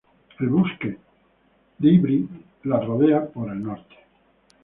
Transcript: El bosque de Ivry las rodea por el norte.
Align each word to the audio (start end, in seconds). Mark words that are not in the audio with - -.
El 0.39 0.49
bosque 0.49 0.97
de 1.77 1.87
Ivry 1.93 2.27
las 2.63 2.83
rodea 2.87 3.23
por 3.27 3.51
el 3.51 3.61
norte. 3.61 3.97